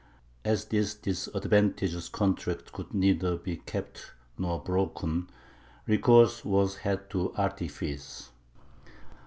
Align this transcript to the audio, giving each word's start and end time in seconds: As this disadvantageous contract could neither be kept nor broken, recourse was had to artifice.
As 0.43 0.65
this 0.65 0.95
disadvantageous 0.95 2.09
contract 2.09 2.71
could 2.73 2.91
neither 2.91 3.37
be 3.37 3.57
kept 3.57 4.13
nor 4.35 4.59
broken, 4.59 5.29
recourse 5.85 6.43
was 6.43 6.77
had 6.77 7.07
to 7.11 7.31
artifice. 7.35 8.31